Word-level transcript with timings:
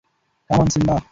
Come 0.49 0.59
on, 0.59 0.67
Simba! 0.73 0.95